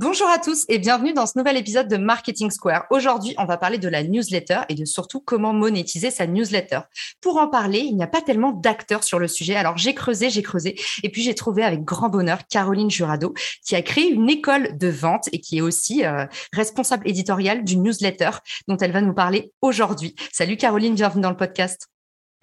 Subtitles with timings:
[0.00, 2.86] Bonjour à tous et bienvenue dans ce nouvel épisode de Marketing Square.
[2.90, 6.82] Aujourd'hui, on va parler de la newsletter et de surtout comment monétiser sa newsletter.
[7.20, 9.56] Pour en parler, il n'y a pas tellement d'acteurs sur le sujet.
[9.56, 13.34] Alors j'ai creusé, j'ai creusé et puis j'ai trouvé avec grand bonheur Caroline Jurado
[13.66, 17.82] qui a créé une école de vente et qui est aussi euh, responsable éditoriale d'une
[17.82, 18.30] newsletter
[18.68, 20.14] dont elle va nous parler aujourd'hui.
[20.32, 21.88] Salut Caroline, bienvenue dans le podcast.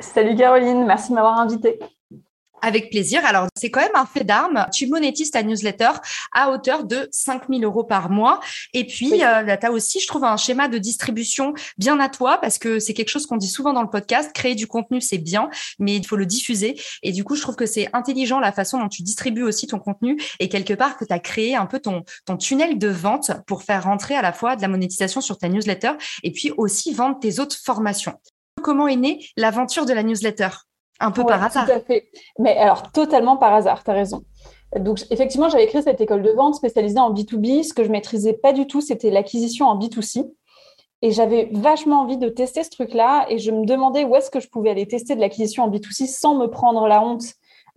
[0.02, 1.80] Salut Caroline, merci de m'avoir invitée.
[2.62, 3.26] Avec plaisir.
[3.26, 4.66] Alors, c'est quand même un fait d'armes.
[4.74, 5.92] Tu monétises ta newsletter
[6.34, 8.40] à hauteur de 5000 euros par mois.
[8.74, 12.40] Et puis, euh, tu as aussi, je trouve, un schéma de distribution bien à toi
[12.40, 14.32] parce que c'est quelque chose qu'on dit souvent dans le podcast.
[14.34, 16.80] Créer du contenu, c'est bien, mais il faut le diffuser.
[17.04, 19.80] Et du coup, je trouve que c'est intelligent la façon dont tu distribues aussi ton
[19.80, 23.32] contenu et quelque part que tu as créé un peu ton, ton tunnel de vente
[23.48, 25.92] pour faire rentrer à la fois de la monétisation sur ta newsletter
[26.24, 28.20] et puis aussi vendre tes autres formations.
[28.62, 30.50] Comment est née l'aventure de la newsletter?
[31.00, 31.66] Un peu par hasard.
[31.66, 32.10] Tout à fait.
[32.40, 34.24] Mais alors, totalement par hasard, tu as raison.
[34.80, 37.64] Donc, effectivement, j'avais créé cette école de vente spécialisée en B2B.
[37.64, 40.30] Ce que je maîtrisais pas du tout, c'était l'acquisition en B2C.
[41.02, 43.26] Et j'avais vachement envie de tester ce truc-là.
[43.30, 46.08] Et je me demandais où est-ce que je pouvais aller tester de l'acquisition en B2C
[46.08, 47.24] sans me prendre la honte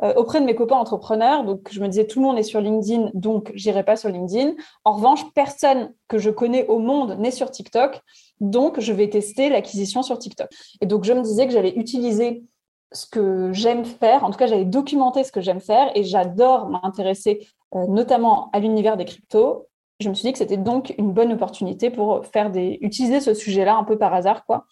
[0.02, 1.44] euh, auprès de mes copains entrepreneurs.
[1.44, 4.54] Donc, je me disais, tout le monde est sur LinkedIn, donc j'irai pas sur LinkedIn.
[4.84, 8.00] En revanche, personne que je connais au monde n'est sur TikTok.
[8.40, 10.48] Donc, je vais tester l'acquisition sur TikTok.
[10.80, 12.44] Et donc, je me disais que j'allais utiliser
[12.92, 14.24] ce que j'aime faire.
[14.24, 18.60] En tout cas, j'avais documenté ce que j'aime faire et j'adore m'intéresser euh, notamment à
[18.60, 19.68] l'univers des cryptos.
[20.00, 23.34] Je me suis dit que c'était donc une bonne opportunité pour faire des, utiliser ce
[23.34, 24.64] sujet-là un peu par hasard, quoi,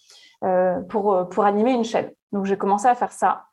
[0.45, 2.11] euh, pour, euh, pour animer une chaîne.
[2.33, 3.45] Donc, j'ai commencé à faire ça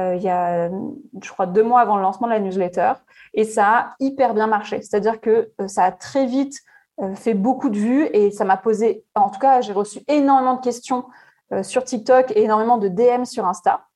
[0.00, 2.92] il y a, je crois, deux mois avant le lancement de la newsletter
[3.34, 4.80] et ça a hyper bien marché.
[4.80, 6.56] C'est-à-dire que ça a très vite
[7.16, 10.60] fait beaucoup de vues et ça m'a posé, en tout cas, j'ai reçu énormément de
[10.60, 11.04] questions
[11.62, 13.87] sur TikTok et énormément de DM sur Insta.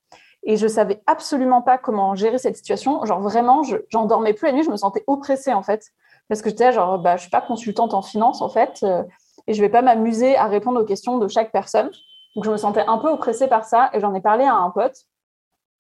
[0.44, 3.04] Et je savais absolument pas comment gérer cette situation.
[3.04, 5.92] Genre vraiment, je j'en dormais plus la nuit, je me sentais oppressée en fait.
[6.28, 9.02] Parce que j'étais genre, bah, je suis pas consultante en finance en fait, euh,
[9.46, 11.90] et je vais pas m'amuser à répondre aux questions de chaque personne.
[12.34, 14.70] Donc je me sentais un peu oppressée par ça, et j'en ai parlé à un
[14.70, 14.96] pote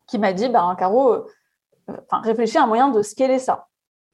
[0.06, 1.26] qui m'a dit, bah, Caro, euh,
[2.10, 3.68] réfléchis à un moyen de scaler ça.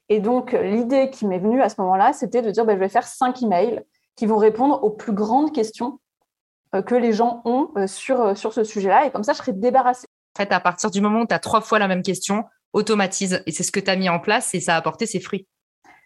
[0.07, 2.89] Et donc l'idée qui m'est venue à ce moment-là, c'était de dire, bah, je vais
[2.89, 3.83] faire cinq emails
[4.15, 5.99] qui vont répondre aux plus grandes questions
[6.73, 10.07] euh, que les gens ont sur, sur ce sujet-là, et comme ça, je serai débarrassée
[10.39, 13.41] à partir du moment où tu as trois fois la même question, automatise.
[13.45, 15.47] Et c'est ce que tu as mis en place et ça a apporté ses fruits.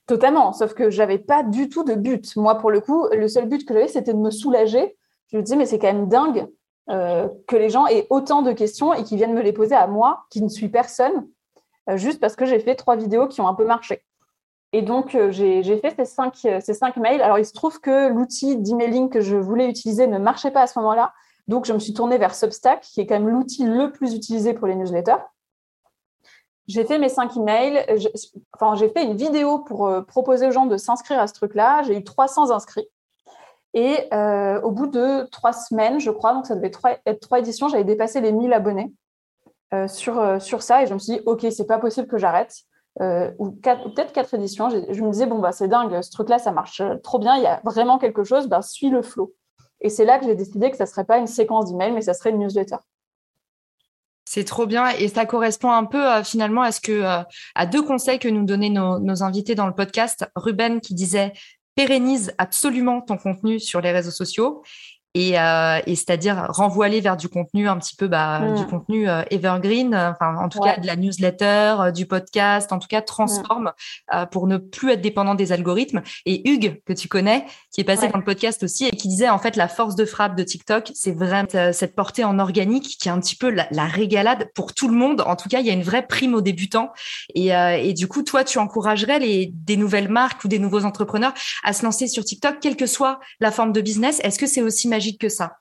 [0.05, 2.35] Totalement, sauf que j'avais pas du tout de but.
[2.35, 4.97] Moi, pour le coup, le seul but que j'avais, c'était de me soulager.
[5.31, 6.47] Je me disais, mais c'est quand même dingue
[6.89, 9.87] euh, que les gens aient autant de questions et qu'ils viennent me les poser à
[9.87, 11.27] moi, qui ne suis personne,
[11.89, 14.03] euh, juste parce que j'ai fait trois vidéos qui ont un peu marché.
[14.73, 17.21] Et donc, euh, j'ai fait ces cinq, ces cinq mails.
[17.21, 20.67] Alors, il se trouve que l'outil d'emailing que je voulais utiliser ne marchait pas à
[20.67, 21.13] ce moment-là.
[21.47, 24.53] Donc, je me suis tournée vers Substack, qui est quand même l'outil le plus utilisé
[24.53, 25.21] pour les newsletters.
[26.67, 27.85] J'ai fait mes cinq emails.
[28.53, 31.83] Enfin, j'ai fait une vidéo pour euh, proposer aux gens de s'inscrire à ce truc-là.
[31.83, 32.87] J'ai eu 300 inscrits.
[33.73, 36.71] Et euh, au bout de trois semaines, je crois, donc ça devait
[37.05, 38.93] être trois éditions, j'avais dépassé les 1000 abonnés
[39.73, 40.83] euh, sur, ça.
[40.83, 42.55] Et je me suis dit, OK, c'est pas possible que j'arrête.
[42.99, 44.69] ou, peut-être quatre éditions.
[44.69, 47.35] Je, me disais, bon, bah, c'est dingue, ce truc-là, ça marche trop bien.
[47.35, 49.33] Il y a vraiment quelque chose, bah, suis le flow.
[49.83, 52.01] Et c'est là que j'ai décidé que ça ne serait pas une séquence d'emails, mais
[52.01, 52.77] ça serait une newsletter.
[54.25, 57.21] C'est trop bien et ça correspond un peu euh, finalement à ce que euh,
[57.55, 60.25] à deux conseils que nous donnaient nos, nos, invités dans le podcast.
[60.35, 61.33] Ruben qui disait
[61.75, 64.63] pérennise absolument ton contenu sur les réseaux sociaux
[65.15, 68.55] et, euh, et c'est-à-dire renvoyer vers du contenu un petit peu bah, mm.
[68.55, 72.79] du contenu euh, evergreen, enfin en tout cas de la newsletter, euh, du podcast, en
[72.79, 73.73] tout cas transforme
[74.11, 74.25] mm.
[74.31, 76.01] pour ne plus être dépendant des algorithmes.
[76.25, 79.29] Et Hugues que tu connais, qui est passé dans le podcast aussi et qui disait
[79.29, 83.07] en fait la force de frappe de TikTok, c'est vraiment cette portée en organique qui
[83.07, 85.21] est un petit peu la, la, régalade pour tout le monde.
[85.21, 86.91] En tout cas, il y a une vraie prime aux débutants.
[87.35, 91.33] Et, et du coup, toi, tu encouragerais les des nouvelles marques ou des nouveaux entrepreneurs
[91.63, 94.19] à se lancer sur TikTok, quelle que soit la forme de business?
[94.23, 95.57] Est-ce que c'est aussi magique que ça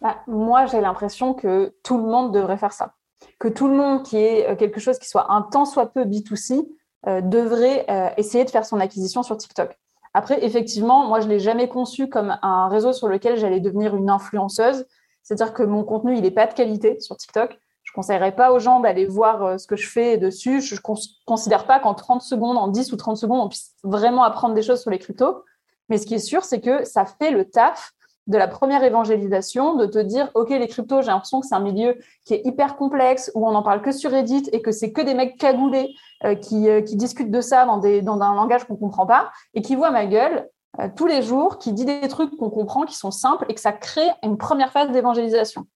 [0.00, 2.94] bah, Moi, j'ai l'impression que tout le monde devrait faire ça.
[3.38, 6.04] Que tout le monde qui ait euh, quelque chose qui soit un tant soit peu
[6.04, 6.66] B2C
[7.06, 9.76] euh, devrait euh, essayer de faire son acquisition sur TikTok.
[10.14, 13.94] Après, effectivement, moi, je ne l'ai jamais conçu comme un réseau sur lequel j'allais devenir
[13.94, 14.86] une influenceuse.
[15.22, 17.58] C'est-à-dire que mon contenu, il n'est pas de qualité sur TikTok.
[17.82, 20.60] Je ne conseillerais pas aux gens d'aller voir ce que je fais dessus.
[20.60, 20.80] Je ne
[21.26, 24.62] considère pas qu'en 30 secondes, en 10 ou 30 secondes, on puisse vraiment apprendre des
[24.62, 25.44] choses sur les cryptos.
[25.88, 27.92] Mais ce qui est sûr, c'est que ça fait le taf
[28.26, 31.60] de la première évangélisation, de te dire, OK, les cryptos, j'ai l'impression que c'est un
[31.60, 34.92] milieu qui est hyper complexe, où on n'en parle que sur Reddit et que c'est
[34.92, 35.94] que des mecs cagoulés
[36.24, 39.06] euh, qui, euh, qui, discutent de ça dans, des, dans un langage qu'on ne comprend
[39.06, 40.48] pas et qui voient ma gueule
[40.80, 43.60] euh, tous les jours, qui dit des trucs qu'on comprend, qui sont simples et que
[43.60, 45.66] ça crée une première phase d'évangélisation.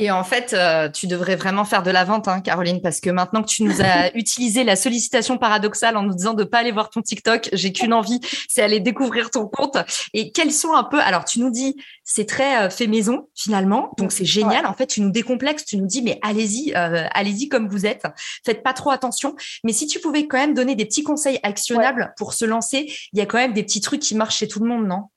[0.00, 3.10] Et en fait, euh, tu devrais vraiment faire de la vente, hein, Caroline, parce que
[3.10, 6.70] maintenant que tu nous as utilisé la sollicitation paradoxale en nous disant de pas aller
[6.70, 9.76] voir ton TikTok, j'ai qu'une envie, c'est aller découvrir ton compte.
[10.14, 11.74] Et quels sont un peu, alors tu nous dis,
[12.04, 14.66] c'est très euh, fait maison finalement, donc c'est génial.
[14.66, 18.04] En fait, tu nous décomplexes, tu nous dis, mais allez-y, euh, allez-y comme vous êtes,
[18.46, 19.34] faites pas trop attention.
[19.64, 23.18] Mais si tu pouvais quand même donner des petits conseils actionnables pour se lancer, il
[23.18, 25.08] y a quand même des petits trucs qui marchent chez tout le monde, non?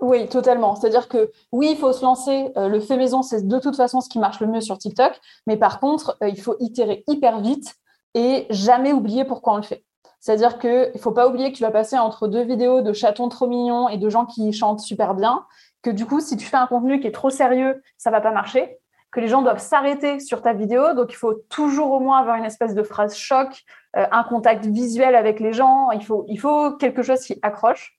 [0.00, 0.76] Oui, totalement.
[0.76, 2.50] C'est-à-dire que oui, il faut se lancer.
[2.56, 5.18] Euh, le fait maison, c'est de toute façon ce qui marche le mieux sur TikTok.
[5.46, 7.74] Mais par contre, euh, il faut itérer hyper vite
[8.14, 9.84] et jamais oublier pourquoi on le fait.
[10.20, 13.28] C'est-à-dire qu'il ne faut pas oublier que tu vas passer entre deux vidéos de chatons
[13.28, 15.46] trop mignons et de gens qui chantent super bien.
[15.82, 18.32] Que du coup, si tu fais un contenu qui est trop sérieux, ça va pas
[18.32, 18.78] marcher.
[19.12, 20.92] Que les gens doivent s'arrêter sur ta vidéo.
[20.94, 23.64] Donc, il faut toujours au moins avoir une espèce de phrase choc,
[23.96, 25.90] euh, un contact visuel avec les gens.
[25.90, 27.96] Il faut quelque chose qui accroche.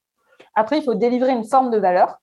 [0.57, 2.17] Après, il faut délivrer une forme de valeur,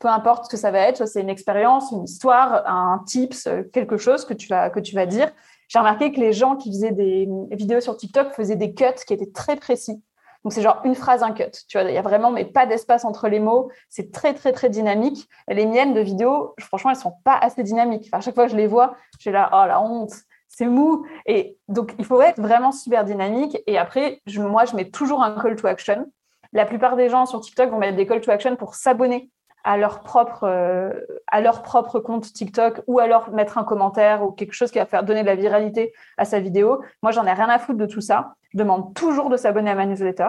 [0.00, 3.46] peu importe ce que ça va être, soit c'est une expérience, une histoire, un tips,
[3.46, 5.30] euh, quelque chose que tu vas, que tu vas dire.
[5.68, 9.14] J'ai remarqué que les gens qui faisaient des vidéos sur TikTok faisaient des cuts qui
[9.14, 10.02] étaient très précis.
[10.42, 11.52] Donc, c'est genre une phrase, un cut.
[11.68, 13.70] Tu vois, il y a vraiment, mais pas d'espace entre les mots.
[13.88, 15.28] C'est très, très, très dynamique.
[15.46, 18.06] Les miennes de vidéos, franchement, elles sont pas assez dynamiques.
[18.06, 20.12] Enfin, à chaque fois que je les vois, j'ai là, oh la honte,
[20.48, 21.06] c'est mou.
[21.26, 23.56] Et donc, il faut être vraiment super dynamique.
[23.68, 26.10] Et après, moi, je mets toujours un call to action.
[26.52, 29.30] La plupart des gens sur TikTok vont mettre des call to action pour s'abonner
[29.64, 30.92] à leur propre euh,
[31.26, 34.86] à leur propre compte TikTok ou alors mettre un commentaire ou quelque chose qui va
[34.86, 36.82] faire donner de la viralité à sa vidéo.
[37.02, 38.34] Moi, j'en ai rien à foutre de tout ça.
[38.52, 40.28] Je demande toujours de s'abonner à ma newsletter.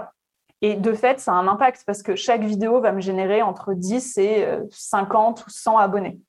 [0.62, 3.74] Et de fait, ça a un impact parce que chaque vidéo va me générer entre
[3.74, 6.20] 10 et 50 euh, ou 100 abonnés.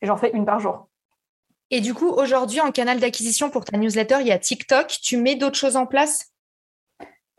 [0.00, 0.88] Et j'en fais une par jour.
[1.70, 4.86] Et du coup, aujourd'hui, en canal d'acquisition pour ta newsletter, il y a TikTok.
[5.02, 6.32] Tu mets d'autres choses en place?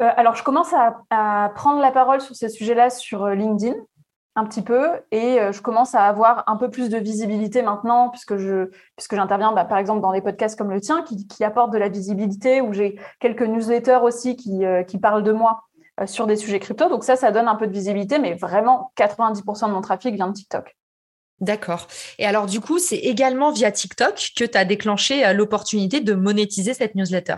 [0.02, 3.76] Euh, alors, je commence à, prendre la parole sur ces sujets-là sur euh, LinkedIn
[4.36, 8.10] un petit peu et euh, je commence à avoir un peu plus de visibilité maintenant
[8.10, 8.36] puisque
[9.12, 11.90] j'interviens bah, par exemple dans des podcasts comme le tien qui, qui apportent de la
[11.90, 15.64] visibilité où j'ai quelques newsletters aussi qui, qui parlent de moi
[16.06, 19.70] sur des sujets crypto donc ça ça donne un peu de visibilité mais vraiment 90%
[19.70, 20.78] de mon trafic vient de TikTok.
[21.40, 21.88] D'accord.
[22.20, 26.76] Et alors du coup, c'est également via TikTok que tu as déclenché l'opportunité de monétiser
[26.76, 27.38] cette newsletter?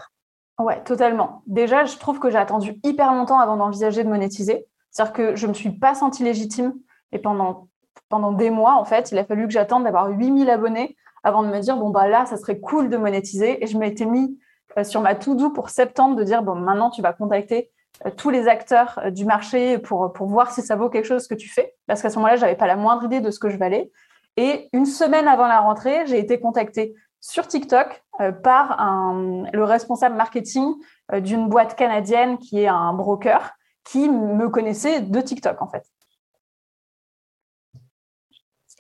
[0.60, 1.42] Ouais, totalement.
[1.48, 4.68] Déjà, je trouve que j'ai attendu hyper longtemps avant d'envisager de monétiser.
[4.92, 6.74] C'est-à-dire que je ne me suis pas sentie légitime.
[7.14, 7.70] Et pendant,
[8.10, 11.48] pendant des mois, en fait, il a fallu que j'attende d'avoir 8000 abonnés avant de
[11.48, 13.64] me dire, bon, bah là, ça serait cool de monétiser.
[13.64, 14.38] Et je m'étais mis
[14.78, 17.72] euh, sur ma to-do pour septembre de dire, bon, maintenant, tu vas contacter
[18.06, 21.28] euh, tous les acteurs euh, du marché pour, pour voir si ça vaut quelque chose
[21.28, 21.74] que tu fais.
[21.88, 23.92] Parce qu'à ce moment-là, je n'avais pas la moindre idée de ce que je valais.
[24.36, 29.64] Et une semaine avant la rentrée, j'ai été contactée sur TikTok euh, par un, le
[29.64, 30.74] responsable marketing
[31.14, 33.52] euh, d'une boîte canadienne qui est un broker
[33.84, 35.86] qui me connaissait de TikTok en fait.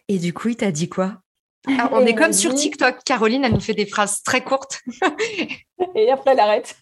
[0.07, 1.21] Et du coup, il t'a dit quoi?
[1.67, 3.03] Ah, On est comme sur TikTok.
[3.03, 4.81] Caroline, elle nous fait des phrases très courtes.
[5.95, 6.75] et après, elle arrête.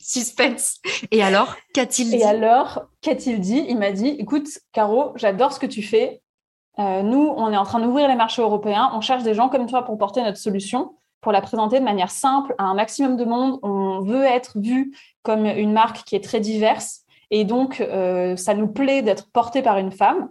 [0.00, 0.80] Suspense.
[1.10, 2.16] Et alors, qu'a-t-il dit?
[2.16, 3.64] Et alors, qu'a-t-il dit?
[3.68, 6.20] Il m'a dit, écoute, Caro, j'adore ce que tu fais.
[6.78, 8.90] Euh, nous, on est en train d'ouvrir les marchés européens.
[8.94, 12.10] On cherche des gens comme toi pour porter notre solution, pour la présenter de manière
[12.10, 13.58] simple à un maximum de monde.
[13.62, 17.02] On veut être vu comme une marque qui est très diverse.
[17.30, 20.28] Et donc, euh, ça nous plaît d'être porté par une femme.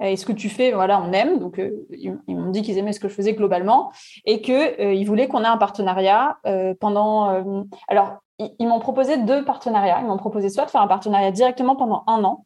[0.00, 1.40] Et ce que tu fais, voilà, on aime.
[1.40, 3.90] Donc, euh, ils, m'ont dit qu'ils aimaient ce que je faisais globalement
[4.24, 6.38] et qu'ils voulaient qu'on ait un partenariat
[6.78, 7.66] pendant.
[7.88, 9.98] alors, ils m'ont proposé deux partenariats.
[10.00, 12.44] Ils m'ont proposé soit de faire un partenariat directement pendant un an,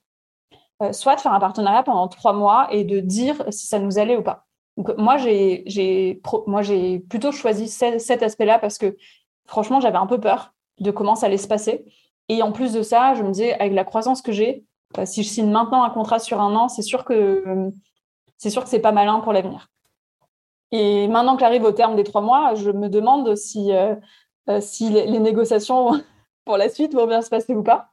[0.92, 4.16] soit de faire un partenariat pendant trois mois et de dire si ça nous allait
[4.16, 4.46] ou pas.
[4.76, 8.96] Donc, moi, j'ai moi, j'ai plutôt choisi cet aspect-là parce que
[9.46, 11.84] franchement, j'avais un peu peur de comment ça allait se passer.
[12.28, 14.64] Et en plus de ça, je me disais, avec la croissance que j'ai,
[14.98, 17.70] euh, si je signe maintenant un contrat sur un an, c'est sûr que
[18.38, 19.68] c'est sûr que c'est pas malin pour l'avenir.
[20.70, 23.94] Et maintenant que j'arrive au terme des trois mois, je me demande si, euh,
[24.60, 26.00] si les, négociations
[26.44, 27.90] pour la suite vont bien se passer ou pas.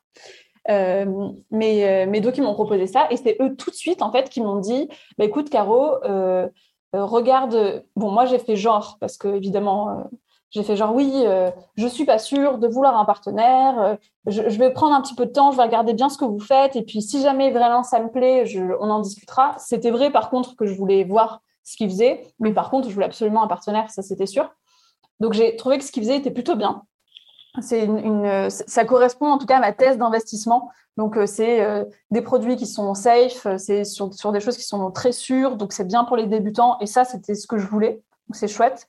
[0.69, 3.07] Euh, euh, mais donc, ils m'ont proposé ça.
[3.11, 6.47] Et c'est eux tout de suite, en fait, qui m'ont dit bah, écoute, Caro, euh,
[6.93, 7.83] regarde.
[7.95, 10.05] Bon, moi, j'ai fait genre, parce que évidemment,
[10.51, 13.79] J'ai fait genre oui, euh, je suis pas sûre de vouloir un partenaire.
[13.79, 13.95] Euh,
[14.25, 16.39] je, vais prendre un petit peu de temps, je vais regarder bien ce que vous
[16.39, 18.45] faites et puis si jamais vraiment ça me plaît,
[18.79, 19.55] on en discutera.
[19.59, 22.93] C'était vrai par contre que je voulais voir ce qu'il faisait, mais par contre je
[22.93, 24.51] voulais absolument un partenaire, ça c'était sûr.
[25.19, 26.83] Donc j'ai trouvé que ce qu'il faisait était plutôt bien.
[27.61, 30.71] C'est une, ça correspond en tout cas à ma thèse d'investissement.
[30.97, 31.65] Donc c'est
[32.11, 35.87] des produits qui sont safe, c'est sur, des choses qui sont très sûres, donc c'est
[35.87, 38.01] bien pour les débutants et ça c'était ce que je voulais.
[38.31, 38.87] C'est chouette.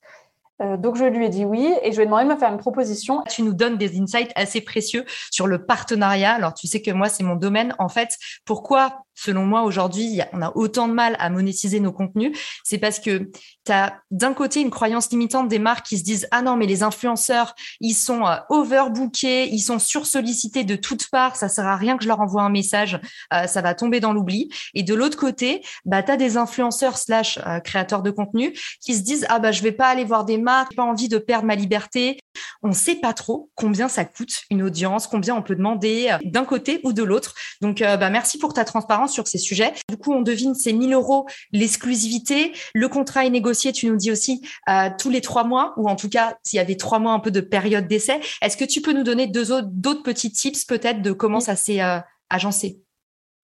[0.61, 2.53] Euh, donc je lui ai dit oui et je lui ai demandé de me faire
[2.53, 3.23] une proposition.
[3.29, 6.33] Tu nous donnes des insights assez précieux sur le partenariat.
[6.33, 7.75] Alors tu sais que moi c'est mon domaine.
[7.79, 12.37] En fait, pourquoi selon moi, aujourd'hui, on a autant de mal à monétiser nos contenus,
[12.65, 13.31] c'est parce que
[13.67, 16.67] tu as d'un côté une croyance limitante des marques qui se disent ah non mais
[16.67, 21.77] les influenceurs ils sont euh, overbookés, ils sont sursollicités de toutes parts, ça sert à
[21.77, 22.99] rien que je leur envoie un message,
[23.35, 24.51] euh, ça va tomber dans l'oubli.
[24.75, 28.95] Et de l'autre côté, bah tu as des influenceurs slash euh, créateurs de contenu qui
[28.95, 31.47] se disent ah bah je vais pas aller voir des marques, pas envie de perdre
[31.47, 32.19] ma liberté.
[32.63, 36.81] On sait pas trop combien ça coûte une audience, combien on peut demander d'un côté
[36.85, 37.35] ou de l'autre.
[37.61, 39.73] Donc bah merci pour ta transparence sur ces sujets.
[39.89, 42.53] Du coup, on devine ces 1000 euros l'exclusivité.
[42.75, 45.97] Le contrat est négocié, tu nous dis aussi, euh, tous les trois mois, ou en
[45.97, 48.21] tout cas, s'il y avait trois mois un peu de période d'essai.
[48.43, 51.57] Est-ce que tu peux nous donner deux autres, d'autres petits tips peut-être de comment ça
[51.57, 52.81] s'est euh, agencé?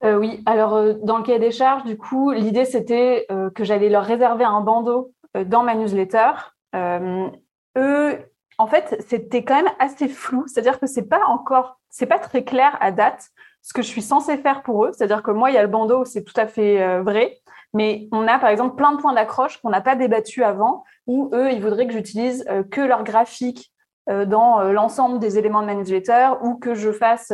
[0.04, 4.04] Euh, oui, alors dans le cahier des charges, du coup, l'idée c'était que j'allais leur
[4.04, 5.12] réserver un bandeau
[5.46, 6.32] dans ma newsletter.
[6.74, 8.18] eux,
[8.58, 12.44] en fait, c'était quand même assez flou, c'est-à-dire que c'est pas encore, c'est pas très
[12.44, 13.30] clair à date
[13.66, 14.92] ce que je suis censée faire pour eux.
[14.92, 17.40] C'est-à-dire que moi, il y a le bandeau, c'est tout à fait euh, vrai.
[17.74, 21.30] Mais on a, par exemple, plein de points d'accroche qu'on n'a pas débattu avant, où
[21.34, 23.72] eux, ils voudraient que j'utilise euh, que leur graphique
[24.08, 27.32] euh, dans l'ensemble des éléments de newsletter ou que je fasse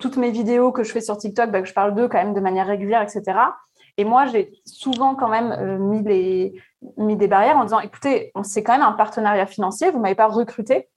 [0.00, 2.32] toutes mes vidéos que je fais sur TikTok, bah, que je parle d'eux quand même
[2.32, 3.38] de manière régulière, etc.
[3.98, 8.82] Et moi, j'ai souvent quand même mis des barrières en disant, écoutez, c'est quand même
[8.82, 10.88] un partenariat financier, vous ne m'avez pas recruté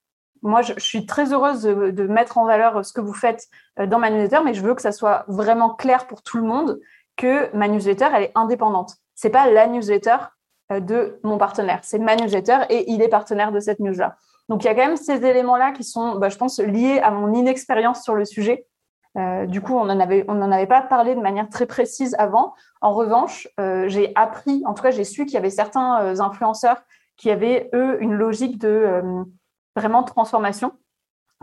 [0.42, 3.98] moi, je, suis très heureuse de, mettre en valeur ce que vous faites euh, dans
[3.98, 6.80] ma newsletter, mais je veux que ça soit vraiment clair pour tout le monde
[7.16, 8.96] que ma newsletter, elle est indépendante.
[9.14, 10.16] C'est pas la newsletter
[10.72, 14.16] euh, de mon partenaire, c'est ma newsletter et il est partenaire de cette news-là.
[14.48, 17.10] Donc, il y a quand même ces éléments-là qui sont, bah, je pense, liés à
[17.10, 18.66] mon inexpérience sur le sujet.
[19.16, 22.54] Euh, du coup, on n'en avait, avait pas parlé de manière très précise avant.
[22.80, 23.48] En revanche,
[23.86, 26.80] j'ai appris, en tout cas, j'ai su qu'il y avait certains influenceurs
[27.16, 29.02] qui avaient, eux, une logique de
[29.78, 30.72] vraiment transformation,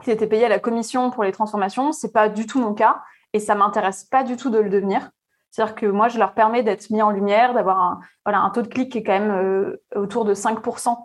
[0.04, 1.92] qui étaient payés à la commission pour les transformations.
[1.92, 3.02] C'est pas du tout mon cas
[3.34, 5.10] et ça m'intéresse pas du tout de le devenir.
[5.52, 8.62] C'est-à-dire que moi, je leur permets d'être mis en lumière, d'avoir un, voilà, un taux
[8.62, 10.98] de clic qui est quand même euh, autour de 5%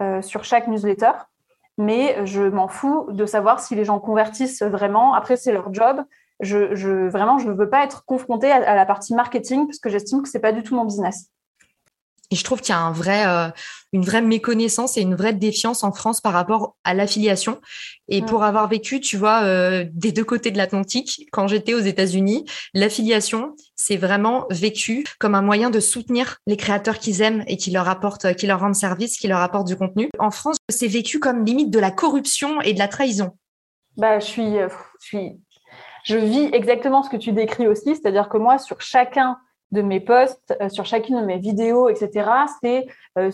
[0.00, 1.12] euh, sur chaque newsletter.
[1.76, 5.14] Mais je m'en fous de savoir si les gens convertissent vraiment.
[5.14, 6.02] Après, c'est leur job.
[6.40, 9.90] Je, vraiment, je ne veux pas être confrontée à, à la partie marketing parce que
[9.90, 11.31] j'estime que c'est pas du tout mon business.
[12.32, 13.50] Et je trouve qu'il y a un vrai, euh,
[13.92, 17.60] une vraie méconnaissance et une vraie défiance en France par rapport à l'affiliation.
[18.08, 21.80] Et pour avoir vécu, tu vois, euh, des deux côtés de l'Atlantique, quand j'étais aux
[21.80, 27.58] États-Unis, l'affiliation, c'est vraiment vécu comme un moyen de soutenir les créateurs qu'ils aiment et
[27.58, 30.08] qui leur apportent, qui leur rendent service, qui leur apportent du contenu.
[30.18, 33.32] En France, c'est vécu comme limite de la corruption et de la trahison.
[33.98, 34.68] Bah, je suis, euh,
[35.02, 35.40] je suis,
[36.04, 39.36] je vis exactement ce que tu décris aussi, c'est-à-dire que moi, sur chacun
[39.72, 42.30] de mes posts, euh, sur chacune de mes vidéos, etc.,
[42.62, 42.86] c'est
[43.18, 43.30] euh,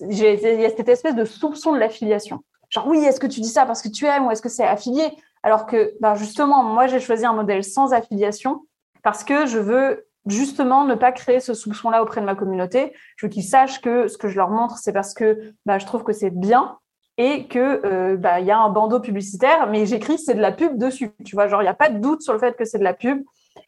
[0.00, 2.40] il y a cette espèce de soupçon de l'affiliation.
[2.70, 4.64] Genre oui, est-ce que tu dis ça parce que tu aimes ou est-ce que c'est
[4.64, 5.04] affilié?
[5.42, 8.62] Alors que ben justement, moi j'ai choisi un modèle sans affiliation
[9.02, 12.94] parce que je veux justement ne pas créer ce soupçon-là auprès de ma communauté.
[13.16, 15.84] Je veux qu'ils sachent que ce que je leur montre, c'est parce que ben, je
[15.84, 16.78] trouve que c'est bien
[17.18, 20.78] et que euh, il y a un bandeau publicitaire, mais j'écris c'est de la pub
[20.78, 21.10] dessus.
[21.26, 22.84] Tu vois, genre il n'y a pas de doute sur le fait que c'est de
[22.84, 23.22] la pub.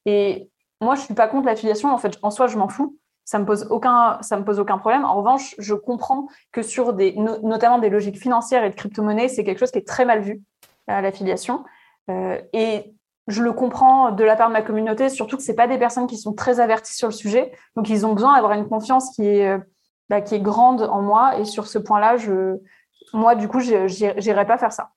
[0.06, 0.48] Et
[0.80, 1.92] moi, je suis pas contre l'affiliation.
[1.92, 2.98] En fait, en soi, je m'en fous.
[3.24, 5.04] Ça me pose aucun, ça me pose aucun problème.
[5.04, 9.44] En revanche, je comprends que sur des, notamment des logiques financières et de crypto-monnaie, c'est
[9.44, 10.42] quelque chose qui est très mal vu
[10.86, 11.64] à l'affiliation.
[12.10, 12.94] Euh, et
[13.26, 16.06] je le comprends de la part de ma communauté, surtout que c'est pas des personnes
[16.06, 17.52] qui sont très averties sur le sujet.
[17.76, 19.58] Donc, ils ont besoin d'avoir une confiance qui est, euh,
[20.10, 21.38] bah, qui est grande en moi.
[21.38, 22.58] Et sur ce point-là, je,
[23.14, 24.90] moi, du coup, j'irai pas faire ça.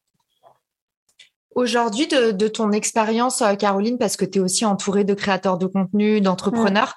[1.58, 5.66] Aujourd'hui, de, ton expérience, euh, Caroline, parce que tu es aussi entourée de créateurs de
[5.66, 6.96] contenu, d'entrepreneurs,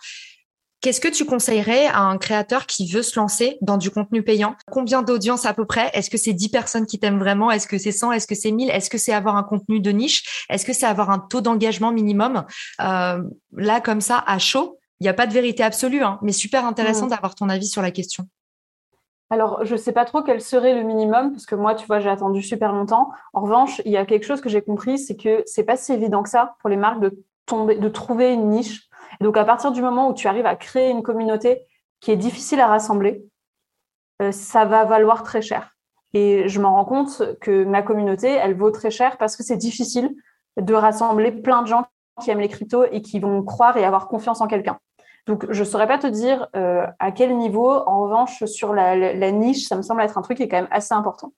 [0.83, 4.57] qu'est-ce que tu conseillerais à un créateur qui veut se lancer dans du contenu payant?
[4.71, 5.91] Combien d'audience à peu près?
[5.95, 7.51] Est-ce que c'est 10 personnes qui t'aiment vraiment?
[7.51, 9.93] Est-ce que c'est 100 Est-ce que c'est 1000 Est-ce que c'est avoir un contenu de
[9.93, 10.45] niche?
[10.51, 12.45] Est-ce que c'est avoir un taux d'engagement minimum?
[12.83, 13.23] Euh,
[13.57, 16.67] Là, comme ça, à chaud, il n'y a pas de vérité absolue, hein, mais super
[16.67, 18.29] intéressant d'avoir ton avis sur la question.
[19.33, 22.01] Alors, je ne sais pas trop quel serait le minimum, parce que moi, tu vois,
[22.01, 23.11] j'ai attendu super longtemps.
[23.33, 25.93] En revanche, il y a quelque chose que j'ai compris, c'est que c'est pas si
[25.93, 28.89] évident que ça pour les marques de, tomber, de trouver une niche.
[29.21, 31.65] donc, à partir du moment où tu arrives à créer une communauté
[32.01, 33.25] qui est difficile à rassembler,
[34.21, 35.77] euh, ça va valoir très cher.
[36.13, 39.57] Et je me rends compte que ma communauté, elle vaut très cher parce que c'est
[39.57, 40.13] difficile
[40.57, 41.85] de rassembler plein de gens
[42.21, 44.79] qui aiment les cryptos et qui vont croire et avoir confiance en quelqu'un.
[45.27, 47.71] Donc, je ne saurais pas te dire euh, à quel niveau.
[47.71, 50.69] En revanche, sur la, niche, ça me semble être un truc qui est quand même
[50.71, 51.33] assez important.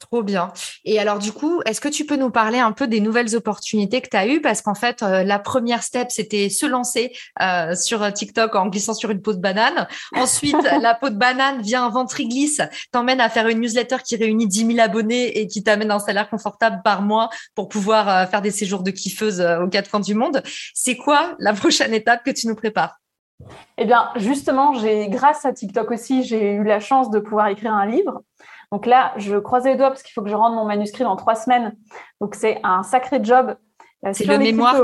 [0.00, 0.52] Trop bien.
[0.84, 4.00] Et alors du coup, est-ce que tu peux nous parler un peu des nouvelles opportunités
[4.00, 4.40] que tu as eues?
[4.40, 8.94] Parce qu'en fait, euh, la première step, c'était se lancer euh, sur TikTok en glissant
[8.94, 9.86] sur une peau de banane.
[10.14, 12.60] Ensuite, la peau de banane vient un ventriglisse,
[12.92, 16.28] t'emmène à faire une newsletter qui réunit 10 000 abonnés et qui t'amène un salaire
[16.28, 20.14] confortable par mois pour pouvoir euh, faire des séjours de kiffeuse aux quatre coins du
[20.14, 20.42] monde.
[20.74, 22.98] C'est quoi la prochaine étape que tu nous prépares?
[23.78, 27.74] Eh bien, justement, j'ai, grâce à TikTok aussi, j'ai eu la chance de pouvoir écrire
[27.74, 28.22] un livre.
[28.74, 31.14] Donc là, je croise les doigts parce qu'il faut que je rende mon manuscrit dans
[31.14, 31.76] trois semaines.
[32.20, 33.56] Donc c'est un sacré job.
[34.04, 34.74] Euh, c'est le mémoire.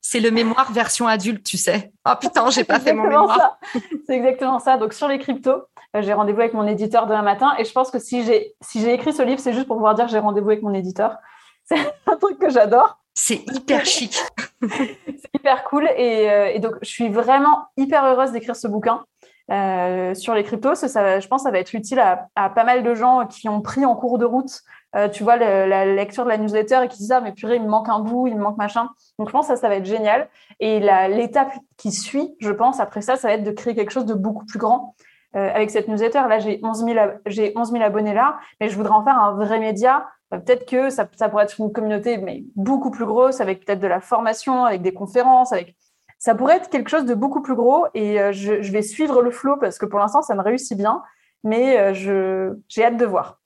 [0.00, 1.90] C'est le mémoire version adulte, tu sais.
[2.08, 3.58] Oh putain, j'ai pas fait mon mémoire.
[4.06, 4.76] C'est exactement ça.
[4.76, 5.64] Donc sur les cryptos,
[5.96, 8.80] euh, j'ai rendez-vous avec mon éditeur demain matin et je pense que si j'ai si
[8.80, 11.16] j'ai écrit ce livre, c'est juste pour pouvoir dire que j'ai rendez-vous avec mon éditeur.
[11.64, 13.00] C'est un truc que j'adore.
[13.14, 14.16] C'est hyper chic.
[14.62, 19.04] c'est hyper cool et, euh, et, donc je suis vraiment hyper heureuse d'écrire ce bouquin.
[19.50, 22.84] Euh, sur les cryptos, ça, je pense que ça va être utile à, pas mal
[22.84, 24.60] de gens qui ont pris en cours de route,
[24.94, 27.62] euh, tu vois, la lecture de la newsletter et qui disent Ah, mais purée, il
[27.62, 28.88] me manque un bout, il me manque machin.
[29.18, 30.28] Donc, je pense que ça, ça va être génial.
[30.60, 34.06] Et l'étape qui suit, je pense, après ça, ça va être de créer quelque chose
[34.06, 34.94] de beaucoup plus grand.
[35.36, 38.76] Euh, avec cette newsletter, là, j'ai 11, 000, j'ai 11 000 abonnés là, mais je
[38.76, 40.08] voudrais en faire un vrai média.
[40.30, 43.86] peut-être que ça, ça pourrait être une communauté mais beaucoup plus grosse, avec peut-être de
[43.86, 45.76] la formation, avec des conférences, avec
[46.20, 49.30] ça pourrait être quelque chose de beaucoup plus gros et euh, je, vais suivre le
[49.30, 51.02] flow parce que pour l'instant, ça me réussit bien,
[51.44, 53.40] mais euh, j'ai hâte de voir.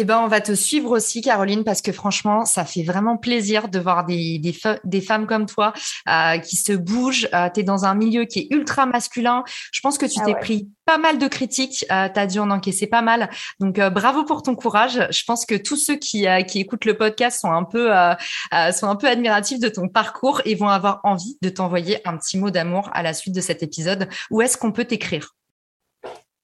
[0.00, 3.68] Eh ben, on va te suivre aussi, Caroline, parce que franchement, ça fait vraiment plaisir
[3.68, 5.72] de voir des, des, femmes comme toi
[6.08, 7.28] euh, qui se bougent.
[7.52, 9.42] tu es dans un milieu qui est ultra masculin.
[9.72, 11.84] Je pense que tu ah t'es pris pas mal de critiques.
[11.90, 13.28] Euh, tu as dû en encaisser pas mal.
[13.58, 15.04] Donc, bravo pour ton courage.
[15.10, 17.90] Je pense que tous ceux qui, qui écoutent le podcast sont un, peu,
[18.72, 22.38] sont un peu admiratifs de ton parcours et vont avoir envie de t'envoyer un petit
[22.38, 24.08] mot d'amour à la suite de cet épisode.
[24.30, 25.34] Où est-ce qu'on peut t'écrire?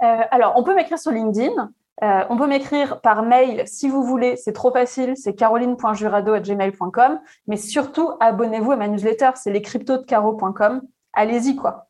[0.00, 1.70] Alors, on peut m'écrire sur LinkedIn.
[2.02, 7.56] Euh, on peut m'écrire par mail si vous voulez, c'est trop facile, c'est caroline.jurado.gmail.com, mais
[7.56, 10.82] surtout abonnez-vous à ma newsletter, c'est lescryptodecaro.com.
[11.12, 11.88] Allez-y quoi.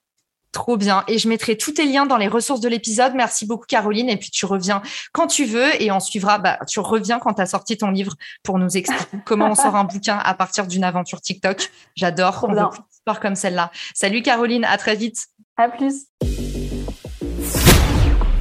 [0.54, 1.02] Trop bien.
[1.08, 3.14] Et je mettrai tous tes liens dans les ressources de l'épisode.
[3.16, 4.08] Merci beaucoup, Caroline.
[4.08, 7.42] Et puis, tu reviens quand tu veux et on suivra, bah, tu reviens quand tu
[7.42, 8.14] as sorti ton livre
[8.44, 11.70] pour nous expliquer comment on sort un bouquin à partir d'une aventure TikTok.
[11.96, 12.46] J'adore.
[12.48, 13.72] On veut plus comme celle-là.
[13.94, 14.64] Salut, Caroline.
[14.64, 15.26] À très vite.
[15.56, 16.06] À plus.